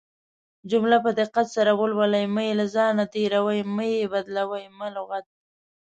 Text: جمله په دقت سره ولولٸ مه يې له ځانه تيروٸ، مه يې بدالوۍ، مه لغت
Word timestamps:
جمله 0.69 0.97
په 1.05 1.11
دقت 1.19 1.47
سره 1.55 1.71
ولولٸ 1.81 2.15
مه 2.33 2.43
يې 2.47 2.53
له 2.59 2.65
ځانه 2.75 3.03
تيروٸ، 3.13 3.59
مه 3.75 3.85
يې 3.93 4.03
بدالوۍ، 4.13 4.65
مه 4.77 4.87
لغت 4.95 5.25